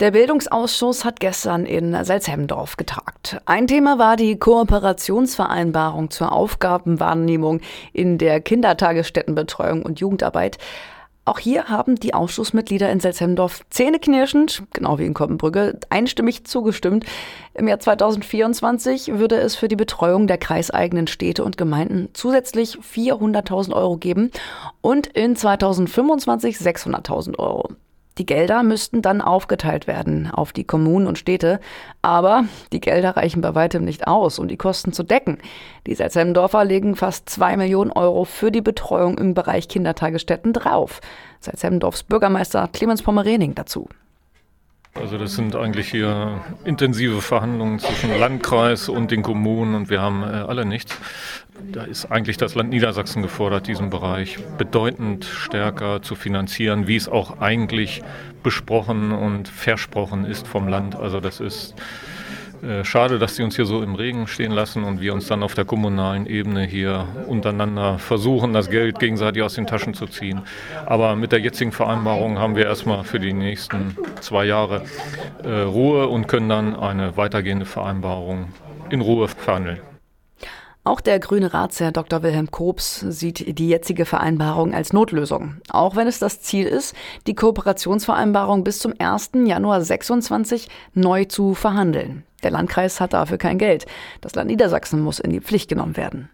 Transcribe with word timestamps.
Der 0.00 0.12
Bildungsausschuss 0.12 1.04
hat 1.04 1.20
gestern 1.20 1.66
in 1.66 1.94
Salzhemdorf 2.06 2.78
getagt. 2.78 3.36
Ein 3.44 3.66
Thema 3.66 3.98
war 3.98 4.16
die 4.16 4.38
Kooperationsvereinbarung 4.38 6.08
zur 6.08 6.32
Aufgabenwahrnehmung 6.32 7.60
in 7.92 8.16
der 8.16 8.40
Kindertagesstättenbetreuung 8.40 9.82
und 9.82 10.00
Jugendarbeit. 10.00 10.56
Auch 11.26 11.38
hier 11.38 11.68
haben 11.68 11.96
die 11.96 12.14
Ausschussmitglieder 12.14 12.90
in 12.90 12.98
Selzhemdorf 12.98 13.60
zähneknirschend, 13.68 14.62
genau 14.72 14.98
wie 14.98 15.04
in 15.04 15.12
Koppenbrügge, 15.12 15.78
einstimmig 15.90 16.46
zugestimmt. 16.46 17.04
Im 17.52 17.68
Jahr 17.68 17.78
2024 17.78 19.18
würde 19.18 19.36
es 19.36 19.54
für 19.54 19.68
die 19.68 19.76
Betreuung 19.76 20.26
der 20.26 20.38
kreiseigenen 20.38 21.08
Städte 21.08 21.44
und 21.44 21.58
Gemeinden 21.58 22.08
zusätzlich 22.14 22.78
400.000 22.78 23.74
Euro 23.74 23.98
geben 23.98 24.30
und 24.80 25.08
in 25.08 25.36
2025 25.36 26.56
600.000 26.56 27.38
Euro. 27.38 27.68
Die 28.18 28.26
Gelder 28.26 28.62
müssten 28.62 29.02
dann 29.02 29.20
aufgeteilt 29.20 29.86
werden 29.86 30.30
auf 30.30 30.52
die 30.52 30.64
Kommunen 30.64 31.06
und 31.06 31.18
Städte. 31.18 31.60
Aber 32.02 32.44
die 32.72 32.80
Gelder 32.80 33.16
reichen 33.16 33.40
bei 33.40 33.54
weitem 33.54 33.84
nicht 33.84 34.06
aus, 34.06 34.38
um 34.38 34.48
die 34.48 34.56
Kosten 34.56 34.92
zu 34.92 35.02
decken. 35.02 35.38
Die 35.86 35.94
Salzhemdorfer 35.94 36.64
legen 36.64 36.96
fast 36.96 37.28
zwei 37.28 37.56
Millionen 37.56 37.92
Euro 37.92 38.24
für 38.24 38.50
die 38.50 38.60
Betreuung 38.60 39.16
im 39.18 39.34
Bereich 39.34 39.68
Kindertagesstätten 39.68 40.52
drauf. 40.52 41.00
Salzhemdorfs 41.40 42.02
Bürgermeister 42.02 42.68
Clemens 42.72 43.02
Pommerening 43.02 43.54
dazu. 43.54 43.88
Also 44.94 45.18
das 45.18 45.34
sind 45.34 45.54
eigentlich 45.54 45.88
hier 45.88 46.40
intensive 46.64 47.22
Verhandlungen 47.22 47.78
zwischen 47.78 48.18
Landkreis 48.18 48.88
und 48.88 49.10
den 49.10 49.22
Kommunen 49.22 49.74
und 49.74 49.88
wir 49.88 50.00
haben 50.00 50.22
äh, 50.22 50.26
alle 50.26 50.64
nichts. 50.64 50.96
Da 51.72 51.84
ist 51.84 52.06
eigentlich 52.06 52.38
das 52.38 52.54
Land 52.54 52.70
Niedersachsen 52.70 53.22
gefordert, 53.22 53.66
diesen 53.68 53.90
Bereich 53.90 54.38
bedeutend 54.58 55.24
stärker 55.24 56.02
zu 56.02 56.16
finanzieren, 56.16 56.88
wie 56.88 56.96
es 56.96 57.08
auch 57.08 57.40
eigentlich 57.40 58.02
besprochen 58.42 59.12
und 59.12 59.48
versprochen 59.48 60.24
ist 60.24 60.48
vom 60.48 60.68
Land. 60.68 60.96
Also 60.96 61.20
das 61.20 61.38
ist 61.38 61.74
äh, 62.62 62.84
schade, 62.84 63.18
dass 63.18 63.36
sie 63.36 63.42
uns 63.42 63.56
hier 63.56 63.64
so 63.64 63.82
im 63.82 63.94
Regen 63.94 64.26
stehen 64.26 64.52
lassen 64.52 64.84
und 64.84 65.00
wir 65.00 65.14
uns 65.14 65.26
dann 65.26 65.42
auf 65.42 65.54
der 65.54 65.64
kommunalen 65.64 66.26
Ebene 66.26 66.64
hier 66.64 67.06
untereinander 67.26 67.98
versuchen, 67.98 68.52
das 68.52 68.70
Geld 68.70 68.98
gegenseitig 68.98 69.42
aus 69.42 69.54
den 69.54 69.66
Taschen 69.66 69.94
zu 69.94 70.06
ziehen. 70.06 70.42
Aber 70.86 71.16
mit 71.16 71.32
der 71.32 71.40
jetzigen 71.40 71.72
Vereinbarung 71.72 72.38
haben 72.38 72.56
wir 72.56 72.66
erstmal 72.66 73.04
für 73.04 73.18
die 73.18 73.32
nächsten 73.32 73.96
zwei 74.20 74.44
Jahre 74.44 74.82
äh, 75.42 75.48
Ruhe 75.48 76.08
und 76.08 76.26
können 76.26 76.48
dann 76.48 76.76
eine 76.76 77.16
weitergehende 77.16 77.66
Vereinbarung 77.66 78.48
in 78.90 79.00
Ruhe 79.00 79.28
verhandeln. 79.28 79.89
Auch 80.82 81.02
der 81.02 81.18
grüne 81.18 81.52
Ratsherr 81.52 81.92
Dr. 81.92 82.22
Wilhelm 82.22 82.50
Kobs 82.50 83.00
sieht 83.00 83.58
die 83.58 83.68
jetzige 83.68 84.06
Vereinbarung 84.06 84.72
als 84.72 84.94
Notlösung. 84.94 85.56
Auch 85.68 85.94
wenn 85.94 86.08
es 86.08 86.18
das 86.18 86.40
Ziel 86.40 86.66
ist, 86.66 86.94
die 87.26 87.34
Kooperationsvereinbarung 87.34 88.64
bis 88.64 88.78
zum 88.78 88.94
1. 88.98 89.32
Januar 89.44 89.82
26 89.82 90.68
neu 90.94 91.26
zu 91.26 91.54
verhandeln. 91.54 92.24
Der 92.42 92.50
Landkreis 92.50 92.98
hat 92.98 93.12
dafür 93.12 93.36
kein 93.36 93.58
Geld. 93.58 93.84
Das 94.22 94.34
Land 94.34 94.48
Niedersachsen 94.48 95.02
muss 95.02 95.20
in 95.20 95.30
die 95.30 95.40
Pflicht 95.40 95.68
genommen 95.68 95.98
werden. 95.98 96.30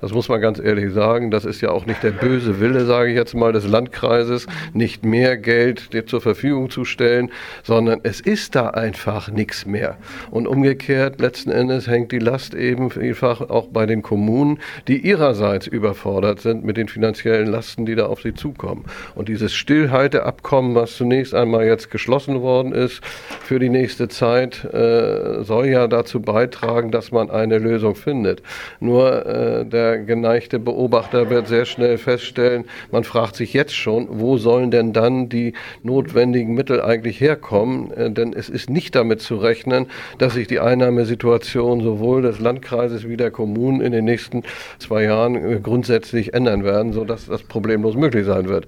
Das 0.00 0.12
muss 0.12 0.28
man 0.28 0.40
ganz 0.40 0.58
ehrlich 0.58 0.92
sagen. 0.92 1.30
Das 1.30 1.44
ist 1.44 1.60
ja 1.60 1.70
auch 1.70 1.86
nicht 1.86 2.02
der 2.02 2.12
böse 2.12 2.60
Wille, 2.60 2.84
sage 2.84 3.10
ich 3.10 3.16
jetzt 3.16 3.34
mal, 3.34 3.52
des 3.52 3.66
Landkreises, 3.66 4.46
nicht 4.72 5.04
mehr 5.04 5.36
Geld 5.36 5.88
zur 6.06 6.20
Verfügung 6.20 6.70
zu 6.70 6.84
stellen, 6.84 7.30
sondern 7.64 8.00
es 8.04 8.20
ist 8.20 8.54
da 8.54 8.70
einfach 8.70 9.28
nichts 9.30 9.66
mehr. 9.66 9.96
Und 10.30 10.46
umgekehrt, 10.46 11.20
letzten 11.20 11.50
Endes 11.50 11.88
hängt 11.88 12.12
die 12.12 12.18
Last 12.18 12.54
eben 12.54 12.90
vielfach 12.90 13.40
auch 13.40 13.68
bei 13.68 13.86
den 13.86 14.02
Kommunen, 14.02 14.60
die 14.86 14.98
ihrerseits 14.98 15.66
überfordert 15.66 16.40
sind 16.40 16.64
mit 16.64 16.76
den 16.76 16.88
finanziellen 16.88 17.48
Lasten, 17.48 17.84
die 17.84 17.94
da 17.94 18.06
auf 18.06 18.22
sie 18.22 18.34
zukommen. 18.34 18.84
Und 19.14 19.28
dieses 19.28 19.52
Stillhalteabkommen, 19.52 20.74
was 20.74 20.96
zunächst 20.96 21.34
einmal 21.34 21.66
jetzt 21.66 21.90
geschlossen 21.90 22.40
worden 22.40 22.72
ist 22.72 23.02
für 23.04 23.58
die 23.58 23.68
nächste 23.68 24.08
Zeit, 24.08 24.64
äh, 24.64 25.42
soll 25.42 25.66
ja 25.66 25.88
dazu 25.88 26.20
beitragen, 26.20 26.90
dass 26.90 27.10
man 27.10 27.30
eine 27.30 27.58
Lösung 27.58 27.94
findet. 27.94 28.42
Nur 28.80 29.26
äh, 29.26 29.57
der 29.64 29.98
geneigte 29.98 30.58
Beobachter 30.58 31.30
wird 31.30 31.48
sehr 31.48 31.64
schnell 31.64 31.98
feststellen, 31.98 32.64
man 32.90 33.04
fragt 33.04 33.36
sich 33.36 33.52
jetzt 33.52 33.74
schon, 33.74 34.08
wo 34.10 34.36
sollen 34.36 34.70
denn 34.70 34.92
dann 34.92 35.28
die 35.28 35.54
notwendigen 35.82 36.54
Mittel 36.54 36.80
eigentlich 36.80 37.20
herkommen? 37.20 37.90
Äh, 37.92 38.10
denn 38.10 38.32
es 38.32 38.48
ist 38.48 38.70
nicht 38.70 38.94
damit 38.94 39.20
zu 39.20 39.36
rechnen, 39.36 39.86
dass 40.18 40.34
sich 40.34 40.46
die 40.46 40.60
Einnahmesituation 40.60 41.82
sowohl 41.82 42.22
des 42.22 42.38
Landkreises 42.40 43.08
wie 43.08 43.16
der 43.16 43.30
Kommunen 43.30 43.80
in 43.80 43.92
den 43.92 44.04
nächsten 44.04 44.42
zwei 44.78 45.04
Jahren 45.04 45.34
äh, 45.34 45.60
grundsätzlich 45.60 46.34
ändern 46.34 46.64
werden, 46.64 46.92
sodass 46.92 47.26
das 47.26 47.42
problemlos 47.42 47.96
möglich 47.96 48.26
sein 48.26 48.48
wird. 48.48 48.66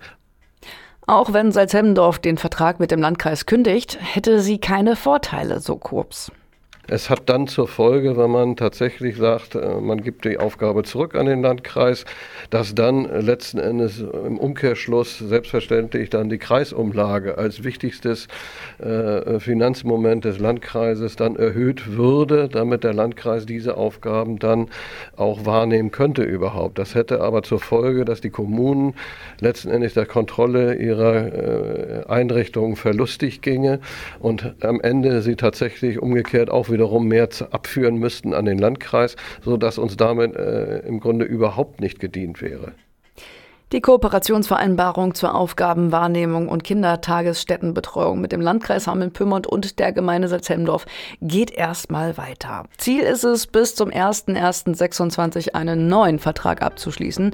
Auch 1.07 1.33
wenn 1.33 1.51
Salzhemmendorf 1.51 2.21
den 2.21 2.39
Vertrag 2.39 2.79
mit 2.79 2.93
dem 2.93 3.01
Landkreis 3.01 3.47
kündigt, 3.47 3.99
hätte 4.01 4.41
sie 4.41 4.59
keine 4.59 4.95
Vorteile, 4.95 5.59
so 5.59 5.77
Kurz. 5.77 6.31
Es 6.93 7.09
hat 7.09 7.29
dann 7.29 7.47
zur 7.47 7.69
Folge, 7.69 8.17
wenn 8.17 8.33
man 8.33 8.57
tatsächlich 8.57 9.17
sagt, 9.17 9.55
äh, 9.55 9.81
man 9.81 10.03
gibt 10.03 10.25
die 10.25 10.39
Aufgabe 10.39 10.83
zurück 10.83 11.15
an 11.15 11.27
den 11.27 11.41
Landkreis, 11.41 12.05
dass 12.51 12.75
dann 12.75 13.05
letzten 13.05 13.59
Endes 13.59 14.01
im 14.01 14.37
Umkehrschluss 14.39 15.19
selbstverständlich 15.19 16.11
dann 16.11 16.29
die 16.29 16.39
Kreisumlage 16.39 17.39
als 17.39 17.63
wichtigstes 17.63 18.27
äh, 18.81 19.39
Finanzmoment 19.39 20.25
des 20.25 20.41
Landkreises 20.41 21.15
dann 21.15 21.37
erhöht 21.37 21.97
würde, 21.97 22.49
damit 22.49 22.83
der 22.83 22.93
Landkreis 22.93 23.47
diese 23.47 23.77
Aufgaben 23.77 24.41
dann 24.41 24.67
auch 25.17 25.47
wahrnehmen 25.47 25.93
könnte 25.93 26.25
überhaupt. 26.25 26.81
Das 26.81 26.97
hätte 26.97 27.21
aber 27.21 27.45
zur 27.45 27.61
Folge, 27.61 28.05
dass 28.05 28.21
die 28.21 28.31
Kommunen 28.31 28.95
letzten 29.39 29.71
Endes 29.71 29.95
der 29.95 30.07
Kontrolle 30.07 30.75
ihrer 30.75 31.15
äh, 31.15 32.07
Einrichtungen 32.09 32.75
verlustig 32.75 33.43
ginge 33.43 33.79
und 34.19 34.57
am 34.61 34.81
Ende 34.81 35.23
sie 35.23 35.37
tatsächlich 35.37 36.03
umgekehrt 36.03 36.51
auch 36.51 36.69
wieder 36.69 36.80
wiederum 36.81 37.09
mehr 37.09 37.29
abführen 37.51 37.97
müssten 37.97 38.33
an 38.33 38.47
den 38.47 38.59
Landkreis, 38.59 39.15
sodass 39.45 39.77
uns 39.77 39.99
damit 39.99 40.35
äh, 40.35 40.79
im 40.79 40.99
Grunde 40.99 41.27
überhaupt 41.27 41.81
nicht 41.83 42.01
gedient 42.01 42.41
wäre. 42.41 42.73
Die 43.73 43.81
Kooperationsvereinbarung 43.81 45.15
zur 45.15 45.33
Aufgabenwahrnehmung 45.33 46.49
und 46.49 46.65
Kindertagesstättenbetreuung 46.65 48.21
mit 48.21 48.33
dem 48.33 48.41
Landkreis 48.41 48.89
Hameln-Pyrmont 48.89 49.47
und 49.47 49.79
der 49.79 49.93
Gemeinde 49.93 50.27
Salzhemdorf 50.27 50.87
geht 51.21 51.53
erstmal 51.53 52.19
weiter. 52.19 52.65
Ziel 52.79 53.03
ist 53.03 53.23
es, 53.23 53.47
bis 53.47 53.77
zum 53.77 53.91
01.01.26 53.91 55.55
einen 55.55 55.87
neuen 55.87 56.19
Vertrag 56.19 56.63
abzuschließen. 56.63 57.29